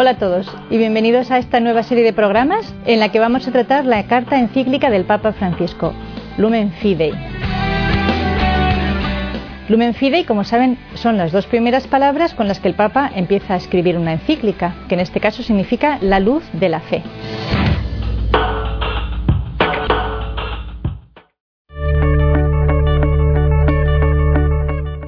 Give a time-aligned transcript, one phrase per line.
[0.00, 3.48] Hola a todos y bienvenidos a esta nueva serie de programas en la que vamos
[3.48, 5.92] a tratar la carta encíclica del Papa Francisco,
[6.36, 7.12] Lumen Fidei.
[9.68, 13.54] Lumen Fidei, como saben, son las dos primeras palabras con las que el Papa empieza
[13.54, 17.02] a escribir una encíclica, que en este caso significa la luz de la fe.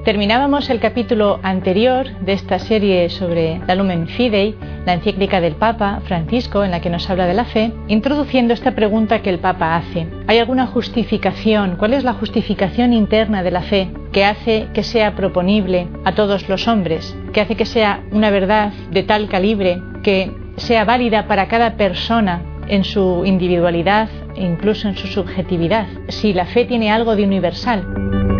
[0.03, 6.01] Terminábamos el capítulo anterior de esta serie sobre la Lumen Fidei, la encíclica del Papa
[6.05, 9.75] Francisco en la que nos habla de la fe, introduciendo esta pregunta que el Papa
[9.75, 10.07] hace.
[10.25, 11.75] ¿Hay alguna justificación?
[11.77, 16.49] ¿Cuál es la justificación interna de la fe que hace que sea proponible a todos
[16.49, 17.15] los hombres?
[17.31, 22.41] Que hace que sea una verdad de tal calibre que sea válida para cada persona
[22.67, 25.85] en su individualidad e incluso en su subjetividad?
[26.07, 28.30] Si la fe tiene algo de universal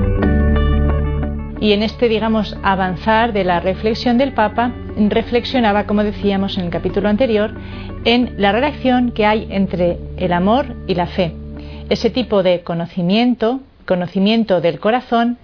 [1.62, 6.72] y en este, digamos, avanzar de la reflexión del Papa, reflexionaba, como decíamos en el
[6.72, 7.54] capítulo anterior,
[8.04, 11.34] en la relación que hay entre el amor y la fe.
[11.90, 15.38] Ese tipo de conocimiento, conocimiento del corazón,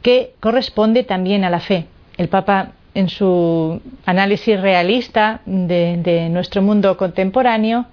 [0.00, 1.84] que corresponde también a la fe.
[2.16, 7.84] El Papa, en su análisis realista de, de nuestro mundo contemporáneo,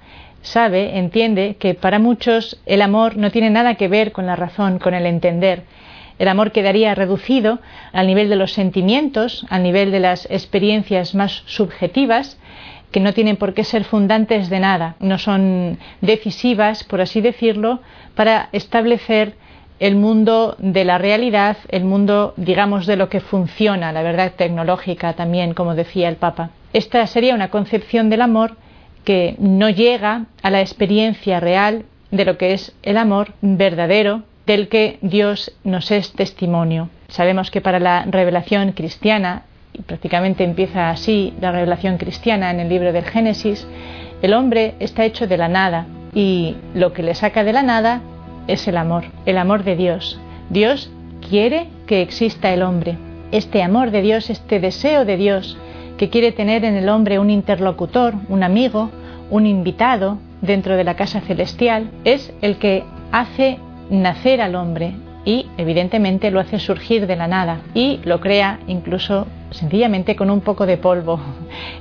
[0.42, 4.80] sabe, entiende que para muchos el amor no tiene nada que ver con la razón,
[4.80, 5.64] con el entender,
[6.20, 7.60] el amor quedaría reducido
[7.94, 12.38] al nivel de los sentimientos, al nivel de las experiencias más subjetivas,
[12.92, 17.82] que no tienen por qué ser fundantes de nada, no son decisivas, por así decirlo,
[18.16, 19.36] para establecer
[19.80, 25.14] el mundo de la realidad, el mundo, digamos, de lo que funciona, la verdad tecnológica
[25.14, 26.50] también, como decía el Papa.
[26.74, 28.56] Esta sería una concepción del amor
[29.04, 34.70] que no llega a la experiencia real de lo que es el amor verdadero, del
[34.70, 36.90] que Dios nos es testimonio.
[37.10, 42.70] Sabemos que para la revelación cristiana, y prácticamente empieza así la revelación cristiana en el
[42.70, 43.68] libro del Génesis,
[44.22, 48.02] el hombre está hecho de la nada y lo que le saca de la nada
[48.48, 50.18] es el amor, el amor de Dios.
[50.50, 50.90] Dios
[51.30, 52.98] quiere que exista el hombre.
[53.34, 55.58] Este amor de Dios, este deseo de Dios
[55.98, 58.92] que quiere tener en el hombre un interlocutor, un amigo,
[59.30, 63.60] un invitado dentro de la casa celestial, es el que hace
[63.90, 64.94] nacer al hombre
[65.26, 70.42] y evidentemente lo hace surgir de la nada y lo crea incluso sencillamente con un
[70.42, 71.20] poco de polvo.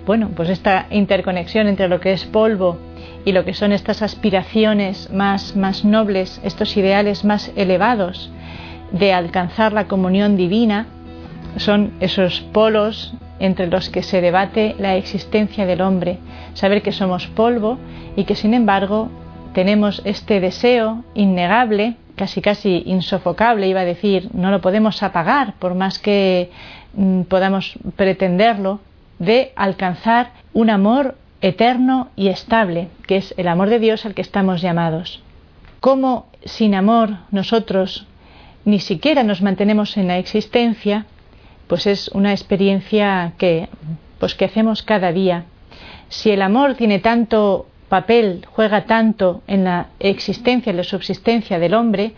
[0.06, 2.78] Bueno, pues esta interconexión entre lo que es polvo
[3.24, 8.30] y lo que son estas aspiraciones más, más nobles, estos ideales más elevados
[8.92, 10.86] de alcanzar la comunión divina,
[11.56, 16.18] son esos polos entre los que se debate la existencia del hombre,
[16.54, 17.78] saber que somos polvo
[18.14, 19.10] y que sin embargo
[19.56, 25.74] tenemos este deseo innegable, casi casi insofocable, iba a decir, no lo podemos apagar por
[25.74, 26.50] más que
[26.92, 28.80] mm, podamos pretenderlo,
[29.18, 34.20] de alcanzar un amor eterno y estable, que es el amor de Dios al que
[34.20, 35.22] estamos llamados.
[35.80, 38.06] ¿Cómo sin amor nosotros
[38.66, 41.06] ni siquiera nos mantenemos en la existencia?
[41.66, 43.70] Pues es una experiencia que,
[44.18, 45.44] pues que hacemos cada día.
[46.10, 51.74] Si el amor tiene tanto papel juega tanto en la existencia y la subsistencia del
[51.74, 52.12] hombre,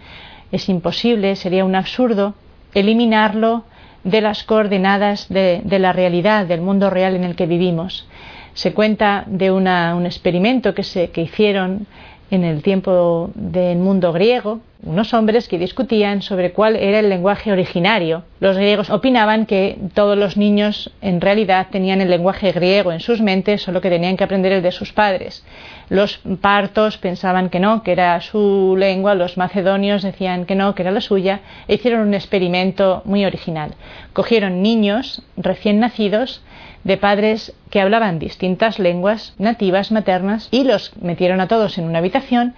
[0.50, 2.34] es imposible, sería un absurdo
[2.74, 3.64] eliminarlo
[4.04, 8.06] de las coordenadas de, la realidad, del mundo real en el que vivimos.
[8.54, 9.66] Se cuenta de un
[10.06, 11.86] experimento que, se, que hicieron
[12.30, 17.50] en el tiempo del mundo griego, unos hombres que discutían sobre cuál era el lenguaje
[17.50, 18.22] originario.
[18.38, 23.20] Los griegos opinaban que todos los niños en realidad tenían el lenguaje griego en sus
[23.20, 25.44] mentes, solo que tenían que aprender el de sus padres.
[25.88, 30.82] Los partos pensaban que no, que era su lengua, los macedonios decían que no, que
[30.82, 33.74] era la suya, e hicieron un experimento muy original.
[34.12, 36.42] Cogieron niños recién nacidos
[36.84, 41.98] de padres que hablaban distintas lenguas nativas maternas y los metieron a todos en una
[41.98, 42.54] habitación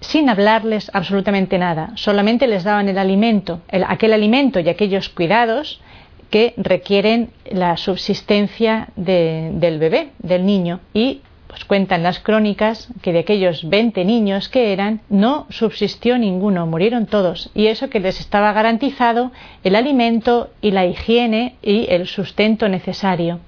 [0.00, 5.80] sin hablarles absolutamente nada, solamente les daban el alimento, aquel alimento y aquellos cuidados
[6.30, 13.20] que requieren la subsistencia del bebé, del niño, y pues cuentan las crónicas que de
[13.20, 18.52] aquellos 20 niños que eran, no subsistió ninguno, murieron todos, y eso que les estaba
[18.52, 19.32] garantizado
[19.64, 23.40] el alimento y la higiene y el sustento necesario.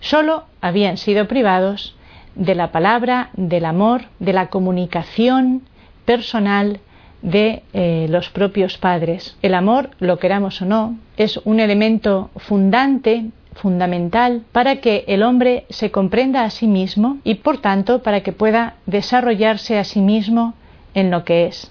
[0.00, 1.94] Solo habían sido privados
[2.34, 5.62] de la palabra, del amor, de la comunicación
[6.04, 6.80] personal
[7.22, 9.36] de eh, los propios padres.
[9.42, 15.66] El amor, lo queramos o no, es un elemento fundante fundamental para que el hombre
[15.68, 20.54] se comprenda a sí mismo y por tanto para que pueda desarrollarse a sí mismo
[20.94, 21.70] en lo que es.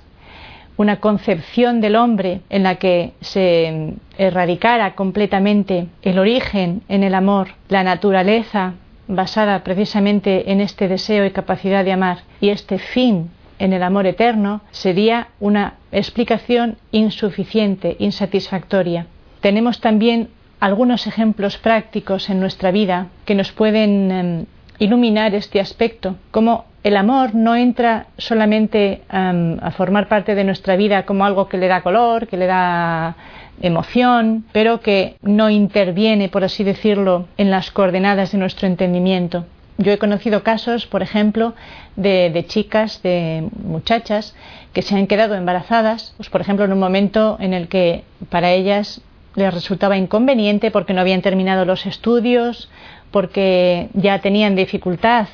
[0.79, 7.49] Una concepción del hombre en la que se erradicara completamente el origen en el amor,
[7.67, 13.29] la naturaleza basada precisamente en este deseo y capacidad de amar y este fin
[13.59, 19.07] en el amor eterno sería una explicación insuficiente, insatisfactoria.
[19.41, 20.29] Tenemos también
[20.61, 24.45] algunos ejemplos prácticos en nuestra vida que nos pueden em,
[24.79, 30.75] iluminar este aspecto, como el amor no entra solamente em, a formar parte de nuestra
[30.75, 33.15] vida como algo que le da color, que le da
[33.61, 39.45] emoción, pero que no interviene, por así decirlo, en las coordenadas de nuestro entendimiento.
[39.77, 41.53] Yo he conocido casos, por ejemplo,
[41.95, 44.35] de, chicas, de muchachas
[44.73, 48.51] que se han quedado embarazadas, pues por ejemplo en un momento en el que para
[48.51, 49.01] ellas
[49.35, 52.69] les resultaba inconveniente porque no habían terminado los estudios,
[53.11, 55.27] porque ya tenían dificultad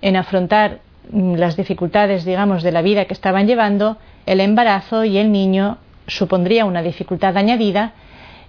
[0.00, 3.96] en afrontar las dificultades, digamos, de la vida que estaban llevando,
[4.26, 7.92] el embarazo y el niño supondría una dificultad añadida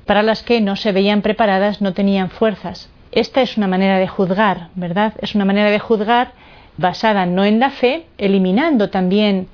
[0.05, 2.89] para las que no se veían preparadas, no tenían fuerzas.
[3.11, 5.13] Esta es una manera de juzgar, ¿verdad?
[5.19, 6.31] Es una manera de juzgar
[6.77, 9.47] basada no en la fe, eliminando también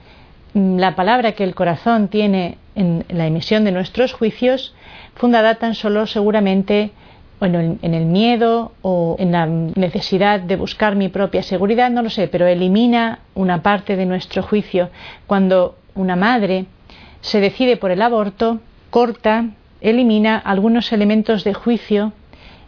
[0.54, 4.74] mm, la palabra que el corazón tiene en la emisión de nuestros juicios,
[5.16, 6.92] fundada tan solo seguramente
[7.42, 12.28] en el miedo o en la necesidad de buscar mi propia seguridad, no lo sé,
[12.28, 14.90] pero elimina una parte de nuestro juicio.
[15.28, 16.66] Cuando una madre
[17.22, 18.60] se decide por el aborto,
[18.90, 19.46] corta,
[19.82, 22.14] elimina algunos elementos de juicio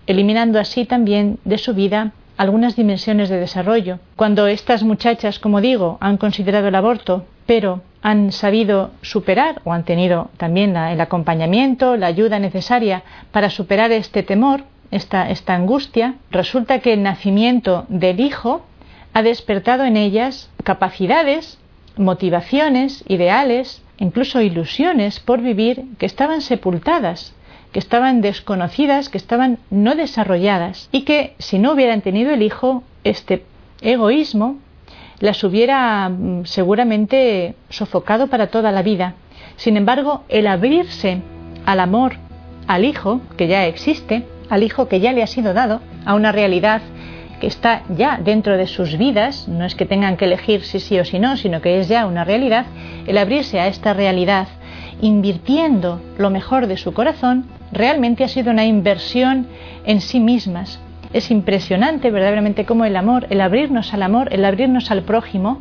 [0.08, 4.00] eliminando así también de su vida algunas dimensiones de desarrollo.
[4.16, 9.84] Cuando estas muchachas, como digo, han considerado el aborto, pero han sabido superar o han
[9.86, 16.80] tenido también el acompañamiento, la ayuda necesaria para superar este temor, esta, esta angustia, resulta
[16.80, 18.66] que el nacimiento del hijo
[19.14, 21.60] ha despertado en ellas capacidades,
[21.96, 27.34] motivaciones, ideales, incluso ilusiones por vivir que estaban sepultadas
[27.72, 32.84] que estaban desconocidas, que estaban no desarrolladas y que si no hubieran tenido el hijo,
[33.04, 33.46] este
[33.82, 34.58] egoísmo
[35.22, 39.16] las hubiera mm, seguramente sofocado para toda la vida.
[39.56, 41.22] Sin embargo, el abrirse
[41.66, 42.16] al amor,
[42.68, 46.34] al hijo que ya existe, al hijo que ya le ha sido dado, a una
[46.34, 46.82] realidad
[47.40, 51.00] que está ya dentro de sus vidas, no es que tengan que elegir si sí
[51.00, 52.66] o si no, sino que es ya una realidad,
[53.08, 54.48] el abrirse a esta realidad
[55.02, 59.48] invirtiendo lo mejor de su corazón, realmente ha sido una inversión
[59.86, 60.80] en sí mismas.
[61.14, 65.60] Es impresionante verdaderamente cómo el amor, el abrirnos al amor, el abrirnos al prójimo,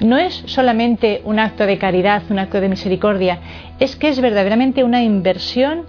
[0.00, 3.38] no es solamente un acto de caridad, un acto de misericordia,
[3.80, 5.82] es que es verdaderamente una inversión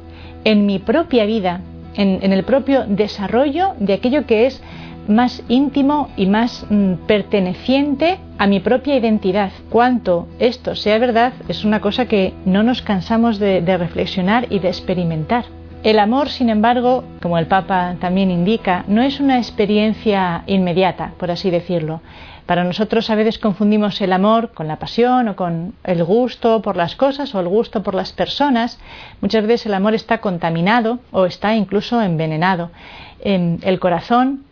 [0.44, 1.62] en mi propia vida,
[1.96, 4.62] en, el propio desarrollo de aquello que es
[5.08, 9.52] más íntimo y más mm, perteneciente a mi propia identidad.
[9.70, 14.70] Cuanto esto sea verdad es una cosa que no nos cansamos de reflexionar y de
[14.70, 15.46] experimentar.
[15.84, 21.30] El amor, sin embargo, como el Papa también indica, no es una experiencia inmediata, por
[21.30, 22.00] así decirlo.
[22.46, 26.78] Para nosotros a veces confundimos el amor con la pasión o con el gusto por
[26.78, 28.80] las cosas o el gusto por las personas.
[29.20, 32.72] Muchas veces el amor está contaminado o está incluso envenenado.
[33.20, 34.46] En el corazón,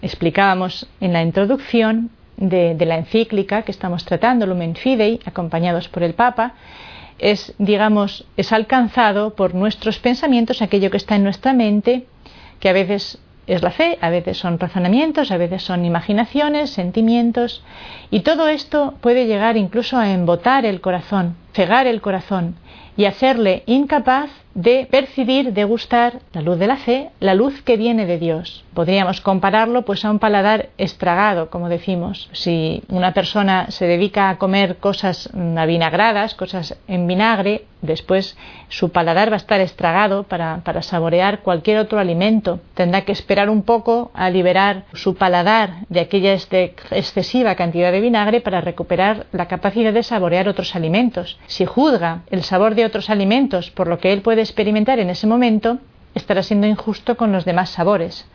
[0.00, 6.14] explicábamos en la introducción de la encíclica que estamos tratando, Lumen Fidei, acompañados por el
[6.14, 6.54] Papa,
[7.18, 12.06] es, digamos, es alcanzado por nuestros pensamientos, aquello que está en nuestra mente,
[12.60, 17.62] que a veces es la fe, a veces son razonamientos, a veces son imaginaciones, sentimientos,
[18.10, 22.56] y todo esto puede llegar incluso a embotar el corazón, cegar el corazón
[22.96, 27.76] y hacerle incapaz de percibir, de gustar la luz de la fe, la luz que
[27.76, 28.64] viene de Dios.
[28.72, 32.30] Podríamos compararlo pues a un paladar estragado, como decimos.
[32.32, 38.36] Si una persona se dedica a comer cosas avinagradas, cosas en vinagre, después
[38.68, 42.60] su paladar va a estar estragado para, para saborear cualquier otro alimento.
[42.74, 48.40] Tendrá que esperar un poco a liberar su paladar de aquella excesiva cantidad de vinagre
[48.40, 51.38] para recuperar la capacidad de saborear otros alimentos.
[51.46, 55.26] Si juzga el sabor de otros alimentos por lo que él puede experimentar en ese
[55.26, 55.78] momento,
[56.14, 58.26] estará siendo injusto con los demás sabores.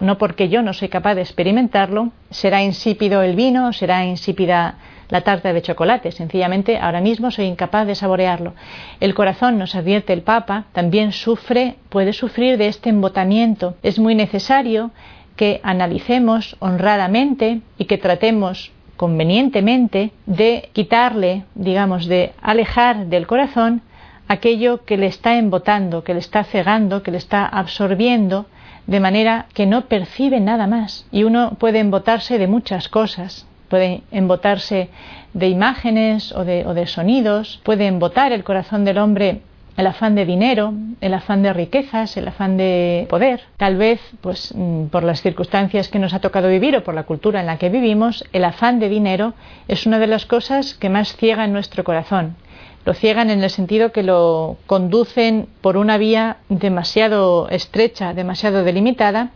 [0.00, 4.76] No porque yo no soy capaz de experimentarlo, será insípido el vino, será insípida
[5.08, 6.10] la tarta de chocolate.
[6.10, 8.54] Sencillamente ahora mismo soy incapaz de saborearlo.
[8.98, 13.76] El corazón, nos advierte el Papa, también sufre, puede sufrir de este embotamiento.
[13.82, 14.90] Es muy necesario
[15.36, 23.82] que analicemos honradamente y que tratemos convenientemente de quitarle, digamos, de alejar del corazón
[24.28, 28.46] aquello que le está embotando, que le está cegando, que le está absorbiendo,
[28.86, 31.04] de manera que no percibe nada más.
[31.10, 34.88] Y uno puede embotarse de muchas cosas, puede embotarse
[35.34, 39.40] de imágenes o de, o de sonidos, puede embotar el corazón del hombre
[39.76, 43.42] el afán de dinero, el afán de riquezas, el afán de poder.
[43.56, 47.04] Tal vez, pues mm, por las circunstancias que nos ha tocado vivir o por la
[47.04, 49.34] cultura en la que vivimos, el afán de dinero
[49.68, 52.36] es una de las cosas que más ciega en nuestro corazón.
[52.84, 59.30] Lo ciegan en el sentido que lo conducen por una vía demasiado estrecha, demasiado delimitada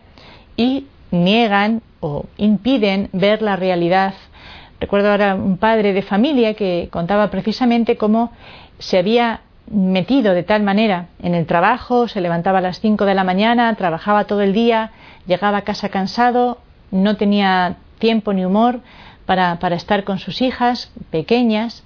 [0.57, 4.15] y niegan o impiden ver la realidad.
[4.81, 8.33] Recuerdo ahora un padre de familia que contaba precisamente cómo
[8.79, 13.15] se había metido de tal manera en el trabajo, se levantaba a las 5 de
[13.15, 14.93] la mañana, trabajaba todo el día,
[15.27, 16.59] llegaba a casa cansado,
[16.91, 18.81] no tenía tiempo ni humor
[19.27, 21.83] para, estar con sus hijas pequeñas,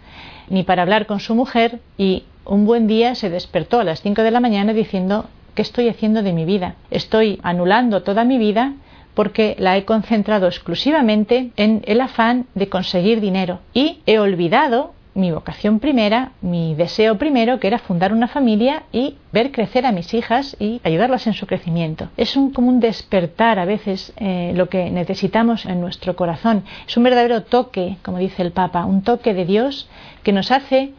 [0.48, 4.22] ni para hablar con su mujer, y un buen día se despertó a las 5
[4.22, 6.74] de la mañana diciendo ¿qué estoy haciendo de mi vida?
[6.90, 8.74] Estoy anulando toda mi vida
[9.14, 15.32] porque la he concentrado exclusivamente en el afán de conseguir dinero y he olvidado mi
[15.32, 20.14] vocación primera, mi deseo primero, que era fundar una familia y ver crecer a mis
[20.14, 22.08] hijas y ayudarlas en su crecimiento.
[22.16, 26.64] Es un, como un despertar a veces eh, lo que necesitamos en nuestro corazón.
[26.86, 29.88] Es un verdadero toque, como dice el Papa, un toque de Dios
[30.22, 30.92] que nos hace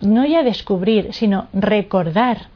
[0.00, 2.48] no ya descubrir, sino recordar,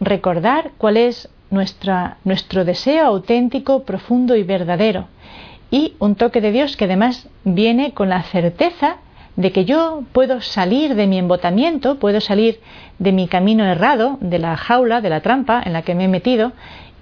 [0.00, 5.06] recordar cuál es nuestra, nuestro deseo auténtico, profundo y verdadero.
[5.70, 8.98] Y un toque de Dios que además viene con la certeza
[9.36, 12.60] de que yo puedo salir de mi embotamiento, puedo salir
[12.98, 16.08] de mi camino errado, de la jaula, de la trampa en la que me he
[16.08, 16.52] metido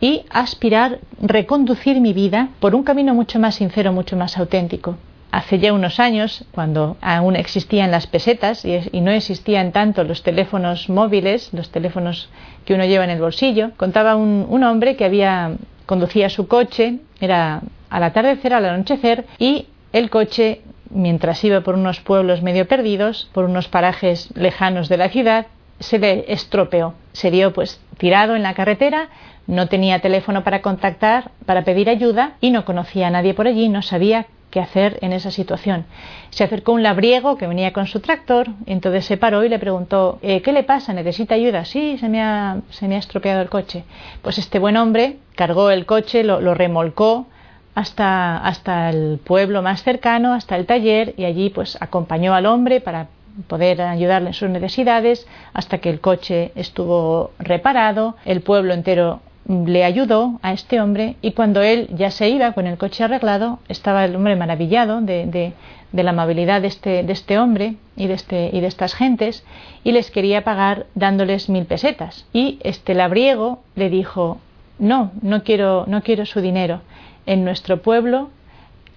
[0.01, 4.97] y aspirar, reconducir mi vida por un camino mucho más sincero, mucho más auténtico.
[5.31, 10.89] Hace ya unos años, cuando aún existían las pesetas y, no existían tanto los teléfonos
[10.89, 12.31] móviles, los teléfonos
[12.65, 15.53] que uno lleva en el bolsillo, contaba un, hombre que había
[15.87, 22.01] conducía su coche, era al atardecer, al anochecer, y el coche mientras iba por unos
[22.01, 25.47] pueblos medio perdidos, por unos parajes lejanos de la ciudad,
[25.79, 26.95] se le estropeó.
[27.13, 29.09] Se vio pues tirado en la carretera,
[29.47, 33.69] no tenía teléfono para contactar, para pedir ayuda y no conocía a nadie por allí,
[33.69, 35.87] no sabía qué hacer en esa situación.
[36.31, 40.19] Se acercó un labriego que venía con su tractor, entonces se paró y le preguntó
[40.23, 40.93] eh, ¿qué le pasa?
[40.93, 41.65] ¿Necesita ayuda?
[41.65, 43.85] Sí, se me, ha, se me ha estropeado el coche.
[44.23, 47.27] Pues este buen hombre cargó el coche, lo remolcó,
[47.75, 52.81] hasta, hasta el pueblo más cercano, hasta el taller, y allí pues acompañó al hombre
[52.81, 53.09] para
[53.47, 59.85] poder ayudarle en sus necesidades hasta que el coche estuvo reparado, el pueblo entero le
[59.85, 64.05] ayudó a este hombre y cuando él ya se iba con el coche arreglado, estaba
[64.05, 65.55] el hombre maravillado de,
[65.93, 69.45] de, la amabilidad de este, de este hombre y de, este, y de estas gentes
[69.83, 72.27] y les quería pagar dándoles mil pesetas.
[72.33, 74.39] Y este labriego le dijo,
[74.79, 76.83] no, no quiero, no quiero su dinero.
[77.27, 78.31] En nuestro pueblo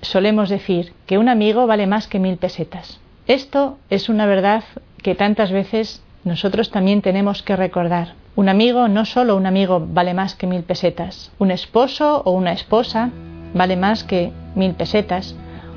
[0.02, 3.00] solemos decir que un amigo vale más que mil pesetas.
[3.28, 4.64] Esto es una verdad
[5.02, 8.14] que tantas veces nosotros también tenemos que recordar.
[8.36, 11.32] Un amigo, no solo un amigo vale más que mil pesetas.
[11.38, 13.12] Un esposo o una esposa
[13.54, 15.36] vale más que mil pesetas.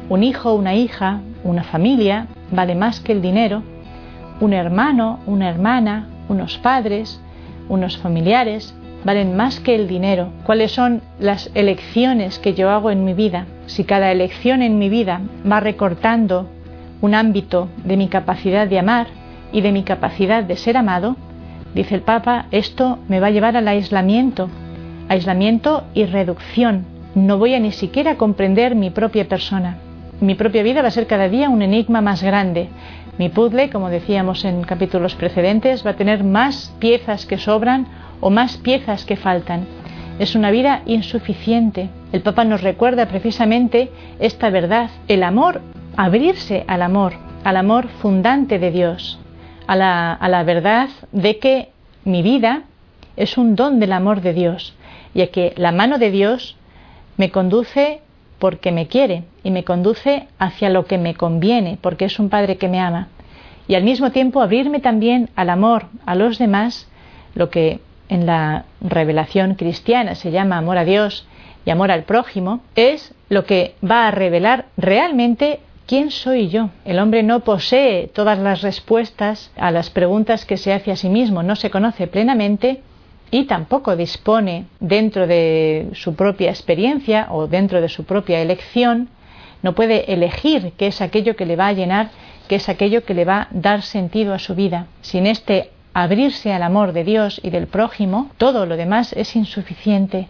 [0.08, 3.62] Un hijo, una hija, una familia vale más que el dinero.
[4.40, 7.20] Un hermano, una hermana, unos padres,
[7.68, 8.74] unos familiares
[9.06, 13.46] valen más que el dinero, cuáles son las elecciones que yo hago en mi vida.
[13.66, 15.20] Si cada elección en mi vida
[15.50, 16.48] va recortando
[17.00, 19.06] un ámbito de mi capacidad de amar
[19.52, 21.14] y de mi capacidad de ser amado,
[21.72, 24.48] dice el Papa, esto me va a llevar al aislamiento,
[25.08, 26.84] aislamiento y reducción.
[27.14, 29.76] No voy a ni siquiera comprender mi propia persona.
[30.20, 32.70] Mi propia vida va a ser cada día un enigma más grande.
[33.18, 37.86] Mi puzzle, como decíamos en capítulos precedentes, va a tener más piezas que sobran
[38.20, 39.66] o más piezas que faltan.
[40.18, 41.90] Es una vida insuficiente.
[42.12, 45.61] El Papa nos recuerda precisamente esta verdad, el amor,
[45.96, 49.18] abrirse al amor, al amor fundante de Dios,
[49.66, 51.70] a la, a la verdad de que
[52.04, 52.62] mi vida
[53.16, 54.75] es un don del amor de Dios
[55.14, 56.56] y a que la mano de Dios
[57.16, 58.00] me conduce
[58.38, 62.58] porque me quiere y me conduce hacia lo que me conviene, porque es un Padre
[62.58, 63.08] que me ama.
[63.68, 66.88] Y al mismo tiempo abrirme también al amor a los demás,
[67.35, 71.26] lo que en la revelación cristiana se llama amor a Dios
[71.64, 76.70] y amor al prójimo, es lo que va a revelar realmente quién soy yo.
[76.84, 81.08] El hombre no posee todas las respuestas a las preguntas que se hace a sí
[81.08, 82.82] mismo, no se conoce plenamente
[83.30, 89.08] y tampoco dispone dentro de su propia experiencia o dentro de su propia elección,
[89.62, 92.10] no puede elegir qué es aquello que le va a llenar,
[92.46, 94.86] qué es aquello que le va a dar sentido a su vida.
[95.00, 95.70] Sin este
[96.02, 100.28] abrirse al amor de Dios y del prójimo, todo lo demás es insuficiente.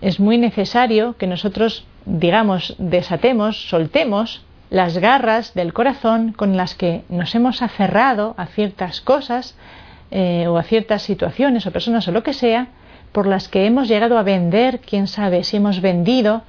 [0.00, 7.02] Es muy necesario que nosotros, digamos, desatemos, soltemos las garras del corazón con las que
[7.10, 9.56] nos hemos aferrado a ciertas cosas,
[10.10, 12.68] eh, o a ciertas situaciones o personas o lo que sea
[13.12, 16.42] por las que hemos llegado a vender, quién sabe si hemos vendido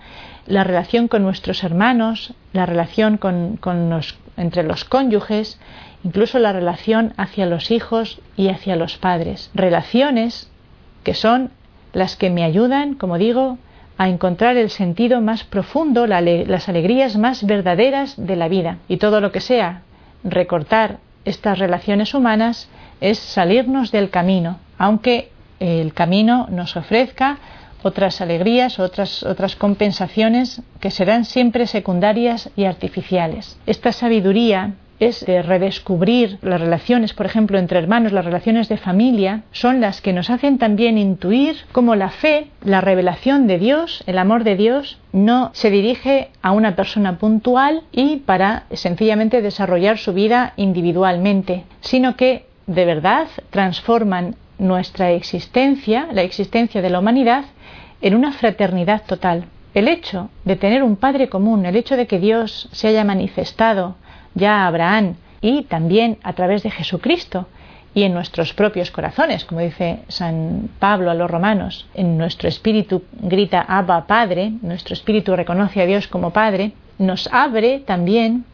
[0.45, 3.59] la relación con nuestros hermanos, la relación con,
[4.37, 5.59] entre los cónyuges,
[6.03, 9.51] incluso la relación hacia los hijos y hacia los padres.
[9.53, 10.49] Relaciones
[11.03, 11.51] que son
[11.93, 13.57] las que me ayudan, como digo,
[13.97, 18.77] a encontrar el sentido más profundo, las alegrías más verdaderas de la vida.
[18.87, 19.81] Y todo lo que sea
[20.23, 22.69] recortar estas relaciones humanas
[23.01, 27.39] es salirnos del camino, aunque el camino nos ofrezca
[27.83, 33.57] otras alegrías, otras, otras compensaciones que serán siempre secundarias y artificiales.
[33.65, 39.43] Esta sabiduría es de redescubrir las relaciones, por ejemplo, entre hermanos, las relaciones de familia,
[39.51, 44.17] son las que nos hacen también intuir cómo la fe, la revelación de Dios, el
[44.17, 50.13] amor de Dios, no se dirige a una persona puntual y para sencillamente desarrollar su
[50.13, 57.45] vida individualmente, sino que de verdad transforman nuestra existencia, la existencia de la humanidad,
[58.01, 59.45] en una fraternidad total.
[59.73, 63.95] El hecho de tener un Padre común, el hecho de que Dios se haya manifestado
[64.35, 67.47] ya Abraham y también a través de Jesucristo
[67.93, 73.03] y en nuestros propios corazones, como dice San Pablo a los romanos, en nuestro espíritu
[73.19, 78.45] grita Abba Padre, nuestro espíritu reconoce a Dios como Padre, nos abre también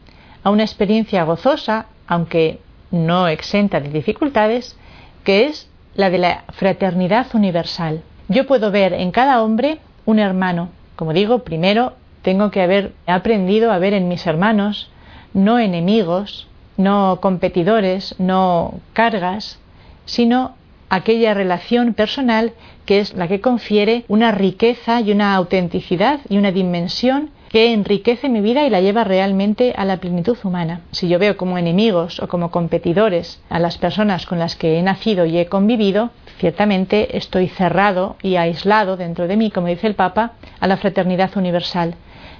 [0.42, 4.78] a una experiencia gozosa, aunque no exenta de dificultades,
[5.24, 8.02] que es la de la fraternidad universal.
[8.28, 10.70] Yo puedo ver en cada hombre un hermano.
[10.94, 14.90] Como digo, primero tengo que haber aprendido a ver en mis hermanos
[15.36, 19.58] no enemigos, no competidores, no cargas,
[20.06, 20.54] sino
[20.88, 22.52] aquella relación personal
[22.86, 28.30] que es la que confiere una riqueza y una autenticidad y una dimensión que enriquece
[28.30, 30.80] mi vida y la lleva realmente a la plenitud humana.
[30.90, 34.82] Si yo veo como enemigos o como competidores a las personas con las que he
[34.82, 39.94] nacido y he convivido, ciertamente estoy cerrado y aislado dentro de mí, como dice el
[39.94, 41.94] Papa, a la fraternidad universal.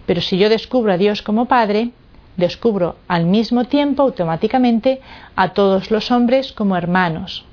[0.06, 1.90] Pero si yo descubro a Dios como Padre,
[2.36, 5.00] descubro al mismo tiempo automáticamente
[5.34, 7.44] a todos los hombres como hermanos.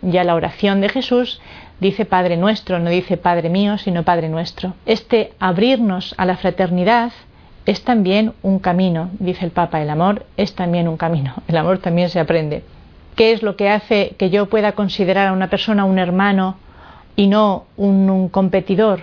[0.00, 1.40] Ya la oración de Jesús
[1.80, 4.74] dice Padre nuestro, no dice Padre mío, sino Padre nuestro.
[4.86, 7.12] Este abrirnos a la fraternidad
[7.66, 11.78] es también un camino, dice el Papa, el amor es también un camino, el amor
[11.78, 12.64] también se aprende.
[13.16, 16.56] ¿Qué es lo que hace que yo pueda considerar a una persona un hermano
[17.14, 19.00] y no un, un competidor?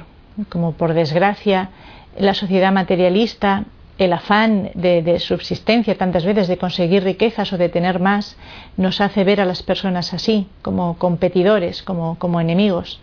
[0.50, 1.70] Como por desgracia
[2.18, 3.66] la sociedad materialista
[4.00, 8.38] el afán de, subsistencia tantas veces de conseguir riquezas o de tener más
[8.78, 13.02] nos hace ver a las personas así, como competidores, como, enemigos.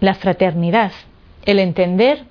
[0.00, 0.92] La fraternidad,
[1.44, 2.24] el entender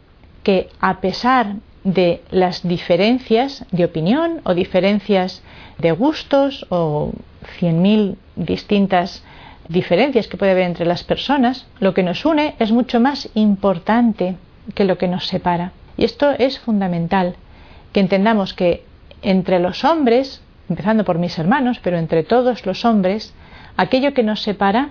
[0.43, 5.43] que a pesar de las diferencias de opinión o diferencias
[5.77, 7.11] de gustos o
[7.59, 9.21] cien mil distintas
[9.67, 14.37] diferencias que puede haber entre las personas, lo que nos une es mucho más importante
[14.73, 15.73] que lo que nos separa.
[15.97, 17.35] Y esto es fundamental
[17.95, 18.83] que entendamos que
[19.21, 23.33] entre los hombres, empezando por mis hermanos, pero entre todos los hombres,
[23.77, 24.89] aquello que nos separa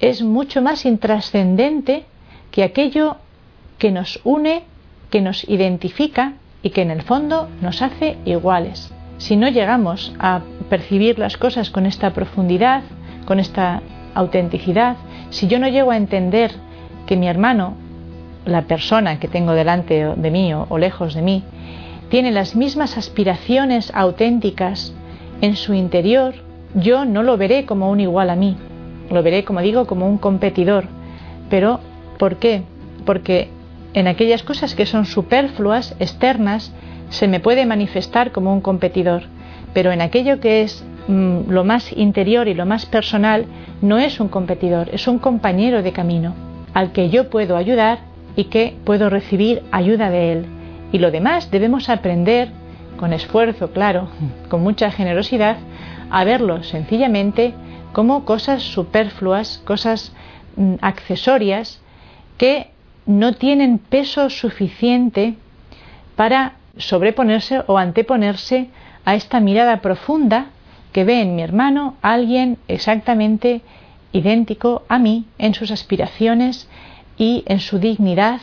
[0.00, 2.06] es mucho más intrascendente
[2.50, 3.18] que aquello
[3.78, 4.64] que nos une,
[5.10, 8.92] que nos identifica y que en el fondo nos hace iguales.
[9.18, 12.82] Si no llegamos a percibir las cosas con esta profundidad,
[13.26, 13.80] con esta
[14.12, 14.96] autenticidad,
[15.30, 16.50] si yo no llego a entender
[17.06, 17.74] que mi hermano,
[18.44, 21.44] la persona que tengo delante de mí o, lejos de mí,
[22.08, 24.94] tiene las mismas aspiraciones auténticas
[25.40, 26.34] en su interior,
[26.74, 28.56] yo no lo veré como un igual a mí,
[29.10, 30.86] lo veré, como digo, como un competidor.
[31.50, 31.80] Pero,
[32.18, 32.62] ¿por qué?
[33.04, 33.48] Porque
[33.94, 36.72] en aquellas cosas que son superfluas, externas,
[37.10, 39.24] se me puede manifestar como un competidor,
[39.72, 43.46] pero en aquello que es mm, lo más interior y lo más personal,
[43.82, 46.34] no es un competidor, es un compañero de camino,
[46.72, 47.98] al que yo puedo ayudar
[48.36, 50.46] y que puedo recibir ayuda de él.
[50.94, 52.50] Y lo demás debemos aprender,
[52.96, 54.06] con esfuerzo, claro,
[54.48, 55.56] con mucha generosidad,
[56.08, 57.52] a verlo sencillamente
[57.92, 60.12] como cosas superfluas, cosas
[60.54, 61.80] mm, accesorias
[62.38, 62.70] que
[63.06, 65.34] no tienen peso suficiente
[66.14, 68.68] para sobreponerse o anteponerse
[69.04, 70.50] a esta mirada profunda
[70.92, 73.62] que ve en mi hermano alguien exactamente
[74.12, 76.68] idéntico a mí en sus aspiraciones
[77.18, 78.40] y en su dignidad,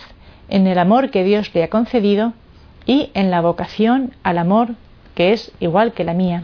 [0.49, 2.33] en el amor que Dios le ha concedido
[2.85, 4.69] y en la vocación al amor
[5.15, 6.43] que es igual que la mía.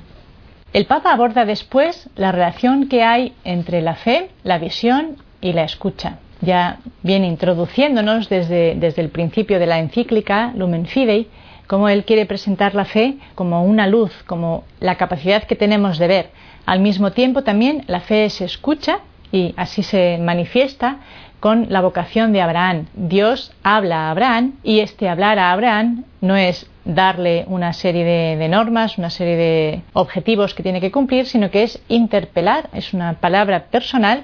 [0.73, 5.63] El Papa aborda después la relación que hay entre la fe, la visión y la
[5.63, 6.19] escucha.
[6.41, 11.27] Ya viene introduciéndonos desde, desde el principio de la encíclica Lumen Fidei
[11.67, 16.07] cómo él quiere presentar la fe como una luz, como la capacidad que tenemos de
[16.07, 16.29] ver.
[16.65, 18.99] Al mismo tiempo también la fe se escucha
[19.31, 20.99] y así se manifiesta
[21.39, 22.87] con la vocación de Abraham.
[22.93, 28.03] Dios habla a Abraham y este hablar a Abraham no es darle una serie
[28.37, 32.93] de, normas, una serie de objetivos que tiene que cumplir, sino que es interpelar, es
[32.93, 34.23] una palabra personal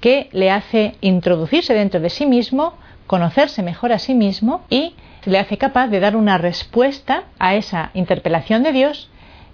[0.00, 2.74] que le hace introducirse dentro de sí mismo,
[3.06, 7.90] conocerse mejor a sí mismo y le hace capaz de dar una respuesta a esa
[7.94, 9.08] interpelación de Dios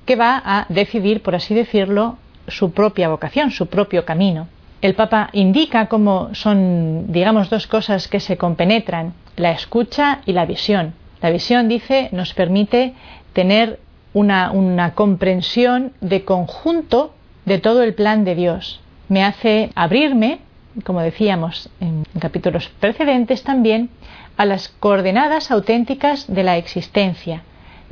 [0.07, 2.17] que va a decidir, por así decirlo,
[2.49, 4.49] su propia vocación, su propio camino.
[4.81, 10.47] El Papa indica cómo son, digamos, dos cosas que se compenetran, la escucha y la
[10.47, 10.95] visión.
[11.21, 12.95] La visión, dice, nos permite
[13.33, 13.81] tener
[14.13, 17.15] una, comprensión de conjunto
[17.45, 18.81] de todo el plan de Dios.
[19.09, 20.39] Me hace abrirme,
[20.85, 23.91] como decíamos en capítulos precedentes también,
[24.37, 27.43] a las coordenadas auténticas de la existencia,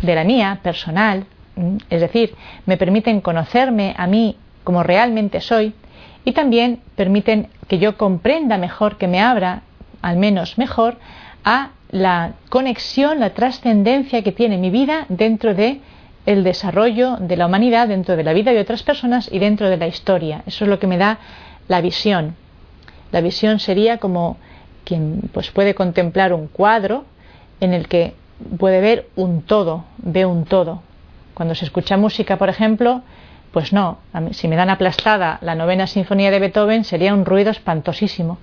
[0.01, 1.27] de la mía personal,
[1.91, 2.35] es decir,
[2.67, 5.75] me permiten conocerme a mí como realmente soy
[6.27, 9.63] y también permiten que yo comprenda mejor, que me abra
[10.03, 10.97] al menos mejor
[11.45, 15.81] a la conexión, la trascendencia que tiene mi vida dentro de
[16.27, 19.77] el desarrollo de la humanidad, dentro de la vida de otras personas y dentro de
[19.77, 20.43] la historia.
[20.47, 21.21] Eso es lo que me da
[21.69, 22.35] la visión.
[23.13, 24.37] La visión sería como
[24.85, 27.05] quien pues puede contemplar un cuadro
[27.61, 28.15] en el que
[28.59, 30.83] puede ver un todo, ve un todo.
[31.35, 33.03] Cuando se escucha música, por ejemplo,
[33.57, 33.97] pues no,
[34.33, 38.37] si me dan aplastada la novena sinfonía de Beethoven sería un ruido espantosísimo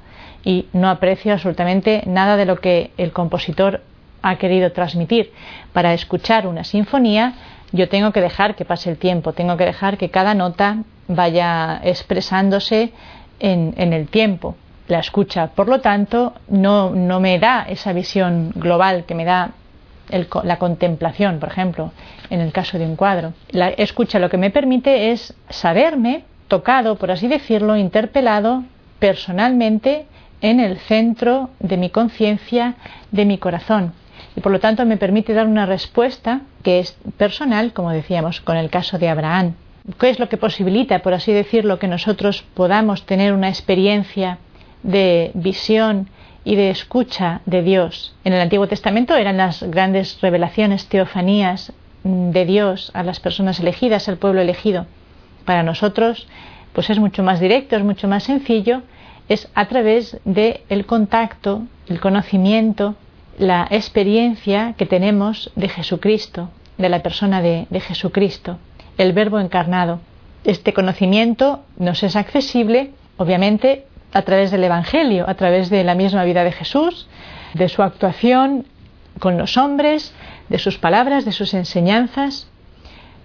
[0.43, 3.83] y no aprecio absolutamente nada de lo que el compositor
[4.23, 5.31] ha querido transmitir.
[5.71, 7.35] Para escuchar una sinfonía
[7.71, 11.79] yo tengo que dejar que pase el tiempo, tengo que dejar que cada nota vaya
[11.83, 12.91] expresándose
[13.39, 14.55] en, el tiempo.
[14.87, 19.51] La escucha, por lo tanto, no, no me da esa visión global que me da
[20.43, 21.91] la contemplación, por ejemplo,
[22.29, 23.33] en el caso de un cuadro.
[23.49, 28.63] La escucha lo que me permite es saberme tocado, por así decirlo, interpelado
[28.99, 30.05] personalmente
[30.41, 32.75] en el centro de mi conciencia,
[33.11, 33.93] de mi corazón.
[34.35, 38.57] Y por lo tanto me permite dar una respuesta que es personal, como decíamos, con
[38.57, 39.55] el caso de Abraham.
[39.99, 44.37] ¿Qué es lo que posibilita, por así decirlo, que nosotros podamos tener una experiencia
[44.81, 46.09] de visión
[46.43, 48.15] y de escucha de Dios?
[48.23, 54.09] En el Antiguo Testamento eran las grandes revelaciones, teofanías de Dios a las personas elegidas,
[54.09, 54.85] al pueblo elegido.
[55.45, 56.27] Para nosotros,
[56.73, 58.81] pues es mucho más directo, es mucho más sencillo
[59.29, 62.95] es a través del el contacto, el conocimiento,
[63.37, 68.57] la experiencia que tenemos de Jesucristo, de la persona de, de Jesucristo,
[68.97, 69.99] el Verbo encarnado.
[70.43, 76.23] Este conocimiento nos es accesible, obviamente, a través del Evangelio, a través de la misma
[76.23, 77.07] vida de Jesús,
[77.53, 78.65] de su actuación
[79.19, 80.13] con los hombres,
[80.49, 82.47] de sus palabras, de sus enseñanzas,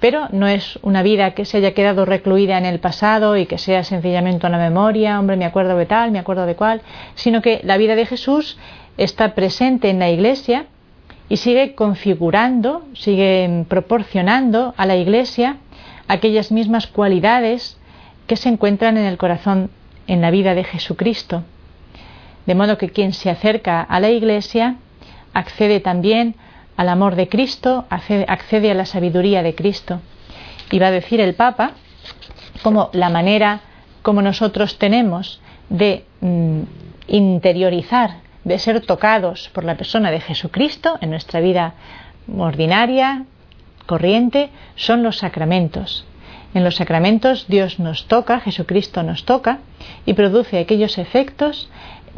[0.01, 3.59] pero no es una vida que se haya quedado recluida en el pasado y que
[3.59, 6.83] sea sencillamente una memoria, hombre, me acuerdo de tal, me acuerdo de cual,
[7.15, 8.59] sino que la vida de Jesús
[8.97, 10.67] está presente en la Iglesia
[11.29, 15.57] y sigue configurando, sigue proporcionando a la Iglesia
[16.07, 17.77] aquellas mismas cualidades
[18.27, 19.71] que se encuentran en el corazón,
[20.09, 21.45] en la vida de Jesucristo.
[22.47, 24.77] De modo que quien se acerca a la Iglesia
[25.35, 26.35] accede también
[26.77, 30.01] al amor de Cristo, accede, a la sabiduría de Cristo.
[30.71, 31.73] Y va a decir el Papa
[32.63, 33.61] como la manera
[34.03, 36.63] como nosotros tenemos de mm,
[37.09, 41.75] interiorizar, de ser tocados por la persona de Jesucristo en nuestra vida
[42.37, 43.25] ordinaria,
[43.87, 46.07] corriente, son los sacramentos.
[46.55, 49.59] En los sacramentos Dios nos toca, Jesucristo nos toca
[50.07, 51.69] y produce aquellos efectos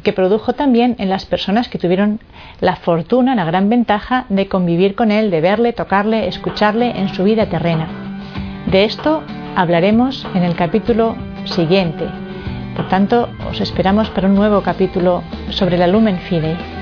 [0.03, 2.21] que produjo también en las personas que tuvieron
[2.61, 7.25] la fortuna, la gran ventaja de convivir con Él, de verle, tocarle, escucharle en su
[7.25, 7.89] vida terrena.
[8.67, 9.23] De esto
[9.57, 12.07] hablaremos en el capítulo siguiente.
[12.77, 16.80] Por tanto, os esperamos para un nuevo capítulo sobre la Lumen Fidei.